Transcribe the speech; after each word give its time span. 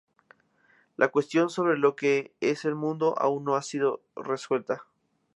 La 0.97 1.09
cuestión 1.09 1.51
sobre 1.51 1.77
lo 1.77 1.95
que 1.95 2.33
es 2.39 2.65
el 2.65 2.73
mundo 2.73 3.13
aún 3.19 3.43
no 3.43 3.55
ha 3.55 3.61
sido 3.61 4.01
resuelta. 4.15 4.83